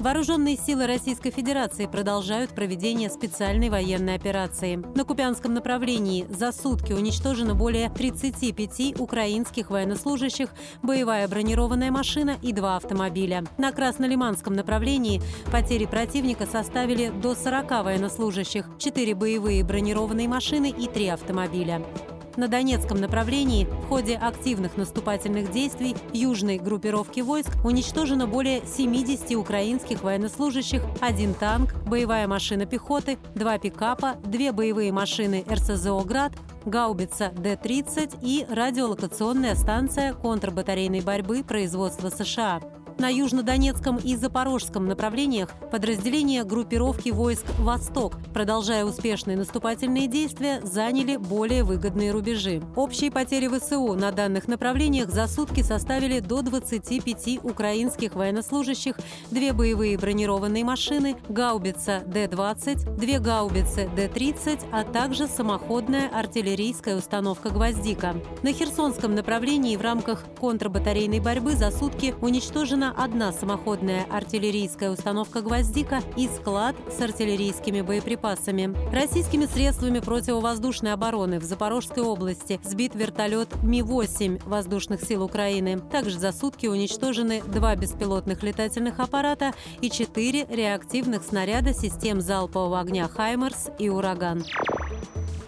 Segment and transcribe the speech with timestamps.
[0.00, 4.76] Вооруженные силы Российской Федерации продолжают проведение специальной военной операции.
[4.94, 10.50] На Купянском направлении за сутки уничтожено более 35 украинских военнослужащих,
[10.82, 13.42] боевая бронированная машина и два автомобиля.
[13.58, 15.20] На Краснолиманском направлении
[15.50, 21.84] потери противника составили до 40 военнослужащих, 4 боевые бронированные машины и 3 автомобиля.
[22.38, 30.04] На Донецком направлении в ходе активных наступательных действий южной группировки войск уничтожено более 70 украинских
[30.04, 36.32] военнослужащих, один танк, боевая машина пехоты, два пикапа, две боевые машины РСЗО «Град»,
[36.64, 42.60] гаубица Д-30 и радиолокационная станция контрбатарейной борьбы производства США.
[42.98, 51.62] На южнодонецком и запорожском направлениях подразделения группировки войск «Восток», продолжая успешные наступательные действия, заняли более
[51.62, 52.60] выгодные рубежи.
[52.74, 58.96] Общие потери ВСУ на данных направлениях за сутки составили до 25 украинских военнослужащих,
[59.30, 68.16] две боевые бронированные машины, гаубица Д-20, две гаубицы Д-30, а также самоходная артиллерийская установка «Гвоздика».
[68.42, 76.00] На Херсонском направлении в рамках контрбатарейной борьбы за сутки уничтожено одна самоходная артиллерийская установка «Гвоздика»
[76.16, 78.74] и склад с артиллерийскими боеприпасами.
[78.92, 85.80] Российскими средствами противовоздушной обороны в Запорожской области сбит вертолет Ми-8 воздушных сил Украины.
[85.90, 93.08] Также за сутки уничтожены два беспилотных летательных аппарата и четыре реактивных снаряда систем залпового огня
[93.08, 94.44] «Хаймерс» и «Ураган».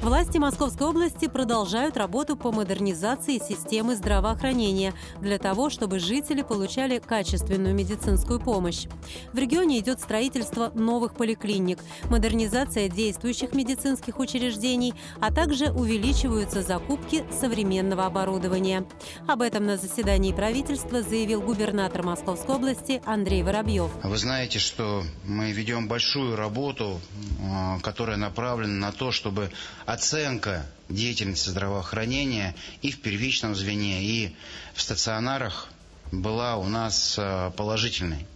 [0.00, 7.74] Власти Московской области продолжают работу по модернизации системы здравоохранения для того, чтобы жители получали качественную
[7.74, 8.86] медицинскую помощь.
[9.32, 18.06] В регионе идет строительство новых поликлиник, модернизация действующих медицинских учреждений, а также увеличиваются закупки современного
[18.06, 18.86] оборудования.
[19.26, 23.90] Об этом на заседании правительства заявил губернатор Московской области Андрей Воробьев.
[24.04, 27.00] Вы знаете, что мы ведем большую работу,
[27.42, 29.50] а, которая направлена на то, чтобы
[29.88, 34.36] оценка деятельности здравоохранения и в первичном звене, и
[34.74, 35.68] в стационарах
[36.12, 38.26] была у нас э, положительной.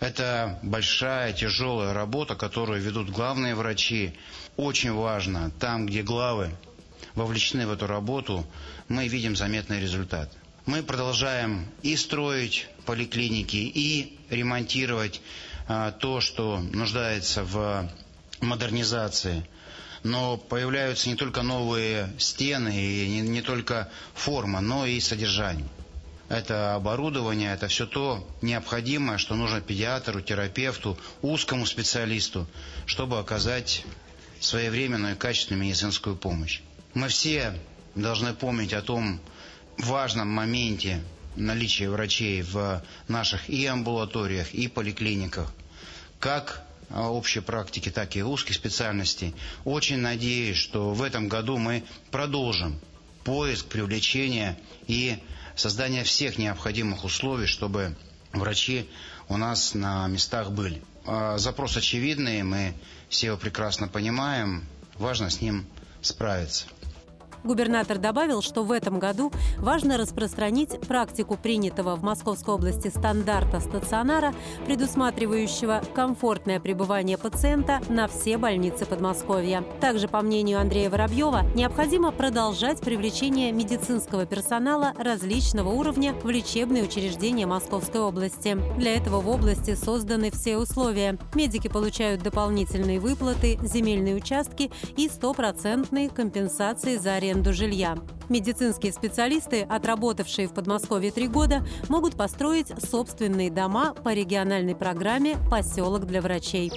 [0.00, 4.14] Это большая, тяжелая работа, которую ведут главные врачи.
[4.56, 6.50] Очень важно, там, где главы
[7.14, 8.46] вовлечены в эту работу,
[8.88, 10.32] мы видим заметный результат.
[10.64, 15.20] Мы продолжаем и строить поликлиники, и ремонтировать
[15.68, 17.86] а, то, что нуждается в
[18.40, 19.46] модернизации
[20.02, 25.68] но появляются не только новые стены и не, не только форма, но и содержание.
[26.28, 32.46] Это оборудование, это все то необходимое, что нужно педиатру, терапевту, узкому специалисту,
[32.86, 33.84] чтобы оказать
[34.40, 36.60] своевременную и качественную медицинскую помощь.
[36.94, 37.58] Мы все
[37.94, 39.20] должны помнить о том
[39.78, 41.02] важном моменте
[41.36, 45.52] наличия врачей в наших и амбулаториях, и поликлиниках,
[46.18, 46.64] как
[46.94, 49.34] общей практики, так и узких специальностей.
[49.64, 52.78] Очень надеюсь, что в этом году мы продолжим
[53.24, 55.18] поиск, привлечение и
[55.56, 57.96] создание всех необходимых условий, чтобы
[58.32, 58.88] врачи
[59.28, 60.82] у нас на местах были.
[61.04, 62.74] А, запрос очевидный, мы
[63.08, 64.64] все его прекрасно понимаем,
[64.96, 65.66] важно с ним
[66.00, 66.66] справиться.
[67.44, 74.32] Губернатор добавил, что в этом году важно распространить практику принятого в Московской области стандарта стационара,
[74.64, 79.64] предусматривающего комфортное пребывание пациента на все больницы Подмосковья.
[79.80, 87.46] Также, по мнению Андрея Воробьева, необходимо продолжать привлечение медицинского персонала различного уровня в лечебные учреждения
[87.46, 88.56] Московской области.
[88.78, 91.18] Для этого в области созданы все условия.
[91.34, 97.96] Медики получают дополнительные выплаты, земельные участки и стопроцентные компенсации за аренду аренду жилья.
[98.28, 106.06] Медицинские специалисты, отработавшие в Подмосковье три года, могут построить собственные дома по региональной программе «Поселок
[106.06, 106.72] для врачей».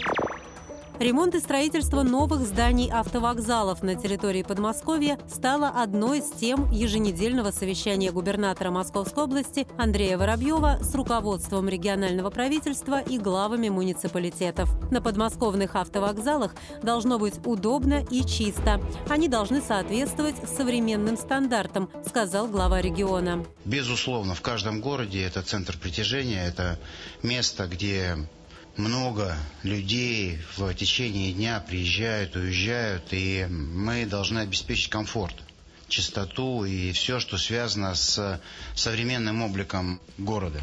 [1.00, 8.13] Ремонт и строительство новых зданий автовокзалов на территории Подмосковья стало одной из тем еженедельного совещания
[8.13, 14.69] губернатора Московской области Андрея Воробьева с руководством регионального правительства и главами муниципалитетов.
[14.89, 18.80] На подмосковных автовокзалах должно быть удобно и чисто.
[19.09, 23.45] Они должны соответствовать современным стандартам, сказал глава региона.
[23.65, 26.80] Безусловно, в каждом городе это центр притяжения, это
[27.21, 28.15] место, где
[28.77, 35.36] много людей в течение дня приезжают, уезжают, и мы должны обеспечить комфорт
[35.88, 38.42] чистоту и все, что связано с
[38.75, 40.62] современным обликом города.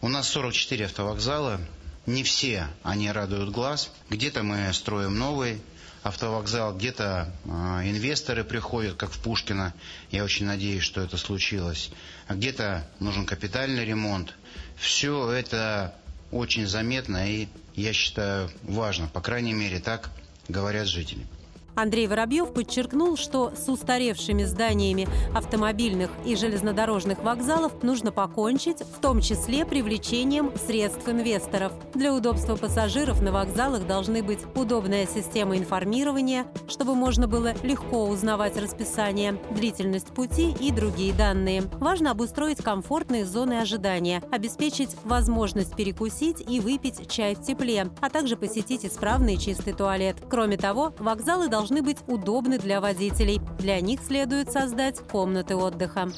[0.00, 1.60] У нас 44 автовокзала,
[2.06, 3.90] не все они радуют глаз.
[4.10, 5.60] Где-то мы строим новый
[6.02, 7.48] автовокзал, где-то э,
[7.84, 9.72] инвесторы приходят, как в Пушкино.
[10.10, 11.90] Я очень надеюсь, что это случилось.
[12.26, 14.34] А где-то нужен капитальный ремонт.
[14.76, 15.94] Все это
[16.32, 17.46] очень заметно и,
[17.76, 19.06] я считаю, важно.
[19.06, 20.10] По крайней мере, так
[20.48, 21.26] говорят жители.
[21.74, 29.20] Андрей Воробьев подчеркнул, что с устаревшими зданиями автомобильных и железнодорожных вокзалов нужно покончить, в том
[29.20, 31.72] числе привлечением средств инвесторов.
[31.94, 38.56] Для удобства пассажиров на вокзалах должны быть удобная система информирования, чтобы можно было легко узнавать
[38.56, 41.62] расписание, длительность пути и другие данные.
[41.80, 48.36] Важно обустроить комфортные зоны ожидания, обеспечить возможность перекусить и выпить чай в тепле, а также
[48.36, 50.16] посетить исправный чистый туалет.
[50.28, 53.40] Кроме того, вокзалы должны должны быть удобны для водителей.
[53.60, 56.08] Для них следует создать комнаты отдыха.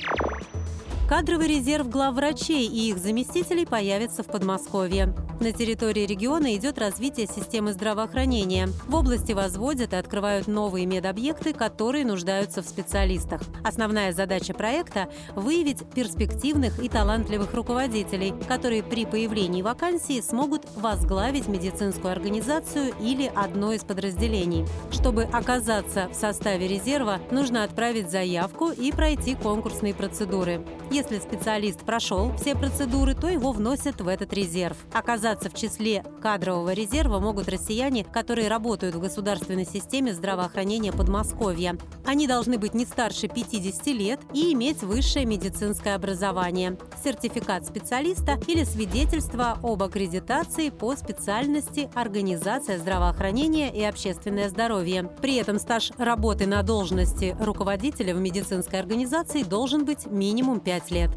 [1.08, 5.14] Кадровый резерв главврачей и их заместителей появится в Подмосковье.
[5.38, 8.68] На территории региона идет развитие системы здравоохранения.
[8.86, 13.42] В области возводят и открывают новые медобъекты, которые нуждаются в специалистах.
[13.62, 22.12] Основная задача проекта– выявить перспективных и талантливых руководителей, которые при появлении вакансии смогут возглавить медицинскую
[22.12, 24.64] организацию или одно из подразделений.
[24.90, 30.64] Чтобы оказаться в составе резерва, нужно отправить заявку и пройти конкурсные процедуры.
[30.94, 34.76] Если специалист прошел все процедуры, то его вносят в этот резерв.
[34.92, 41.76] Оказаться в числе кадрового резерва могут россияне, которые работают в государственной системе здравоохранения Подмосковья.
[42.06, 48.62] Они должны быть не старше 50 лет и иметь высшее медицинское образование, сертификат специалиста или
[48.62, 55.10] свидетельство об аккредитации по специальности организация здравоохранения и общественное здоровье.
[55.20, 60.90] При этом стаж работы на должности руководителя в медицинской организации должен быть минимум 5 5
[60.90, 61.10] лет.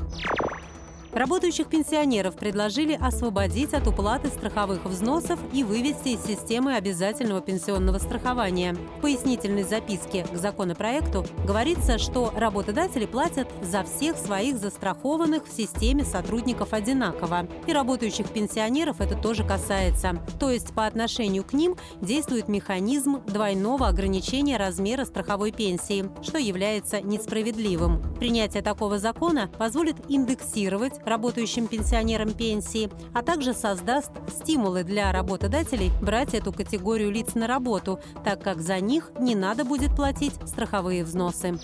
[1.13, 8.75] Работающих пенсионеров предложили освободить от уплаты страховых взносов и вывести из системы обязательного пенсионного страхования.
[8.97, 16.03] В пояснительной записке к законопроекту говорится, что работодатели платят за всех своих застрахованных в системе
[16.03, 17.47] сотрудников одинаково.
[17.65, 20.21] И работающих пенсионеров это тоже касается.
[20.39, 27.01] То есть по отношению к ним действует механизм двойного ограничения размера страховой пенсии, что является
[27.01, 28.01] несправедливым.
[28.19, 36.33] Принятие такого закона позволит индексировать работающим пенсионерам пенсии, а также создаст стимулы для работодателей брать
[36.33, 41.59] эту категорию лиц на работу, так как за них не надо будет платить страховые взносы.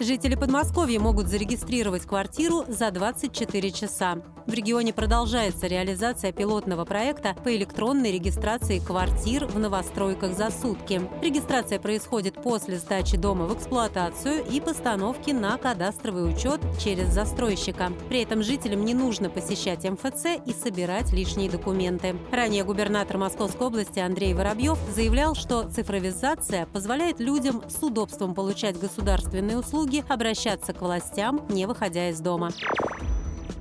[0.00, 4.18] Жители Подмосковья могут зарегистрировать квартиру за 24 часа.
[4.46, 11.02] В регионе продолжается реализация пилотного проекта по электронной регистрации квартир в новостройках за сутки.
[11.20, 17.92] Регистрация происходит после сдачи дома в эксплуатацию и постановки на кадастровый учет через застройщика.
[18.08, 22.16] При этом жителям не нужно посещать МФЦ и собирать лишние документы.
[22.30, 29.58] Ранее губернатор Московской области Андрей Воробьев заявлял, что цифровизация позволяет людям с удобством получать государственные
[29.58, 32.50] услуги услуги обращаться к властям, не выходя из дома.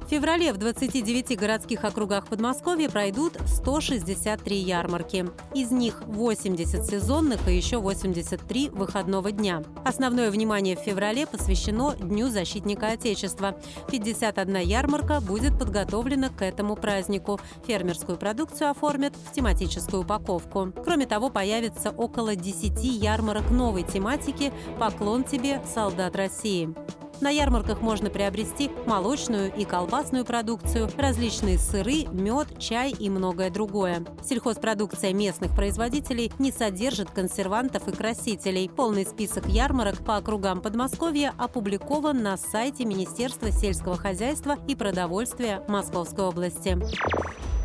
[0.07, 5.25] В феврале в 29 городских округах Подмосковья пройдут 163 ярмарки.
[5.53, 9.63] Из них 80 сезонных и еще 83 выходного дня.
[9.83, 13.59] Основное внимание в феврале посвящено Дню защитника Отечества.
[13.91, 17.41] 51 ярмарка будет подготовлена к этому празднику.
[17.65, 20.71] Фермерскую продукцию оформят в тематическую упаковку.
[20.85, 26.73] Кроме того, появится около 10 ярмарок новой тематики «Поклон тебе, солдат России».
[27.19, 34.05] На ярмарках можно приобрести молочную и колбасную продукцию, различные сыры, мед, чай и многое другое.
[34.23, 38.69] Сельхозпродукция местных производителей не содержит консервантов и красителей.
[38.69, 46.25] Полный список ярмарок по округам Подмосковья опубликован на сайте Министерства сельского хозяйства и продовольствия Московской
[46.25, 46.77] области.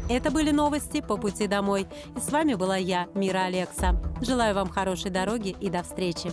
[0.09, 1.87] Это были новости по пути домой.
[2.17, 4.01] И с вами была я, Мира Алекса.
[4.21, 6.33] Желаю вам хорошей дороги и до встречи.